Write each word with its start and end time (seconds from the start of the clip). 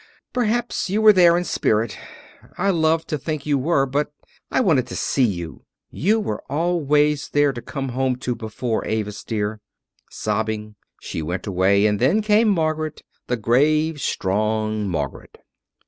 Perhaps 0.33 0.89
you 0.89 0.99
were 0.99 1.13
there 1.13 1.37
in 1.37 1.43
spirit. 1.43 1.95
I 2.57 2.71
love 2.71 3.05
to 3.05 3.19
think 3.19 3.45
you 3.45 3.59
were, 3.59 3.85
but 3.85 4.11
I 4.49 4.59
wanted 4.59 4.87
to 4.87 4.95
see 4.95 5.23
you. 5.23 5.65
You 5.91 6.19
were 6.19 6.43
always 6.49 7.29
there 7.29 7.53
to 7.53 7.61
come 7.61 7.89
home 7.89 8.15
to 8.15 8.33
before, 8.33 8.83
Avis, 8.87 9.23
dear." 9.23 9.61
Sobbing, 10.09 10.73
she 10.99 11.21
went 11.21 11.45
away; 11.45 11.85
and 11.85 11.99
then 11.99 12.23
came 12.23 12.49
Margaret, 12.49 13.03
the 13.27 13.37
grave, 13.37 14.01
strong 14.01 14.89
Margaret. 14.89 15.37